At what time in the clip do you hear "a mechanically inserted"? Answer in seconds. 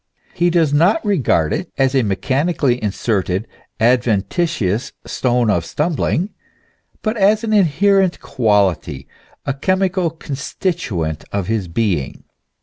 1.93-3.45